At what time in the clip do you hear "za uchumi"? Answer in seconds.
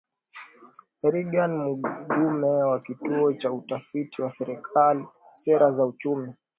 5.71-6.33